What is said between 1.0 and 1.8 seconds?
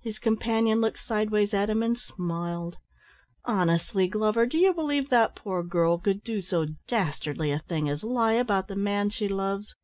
sideways at